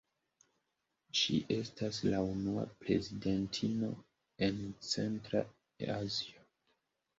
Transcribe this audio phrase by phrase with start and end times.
[1.19, 3.91] Ŝi estas la unua prezidentino
[4.49, 4.59] en
[4.95, 5.45] Centra
[6.01, 6.45] Azio.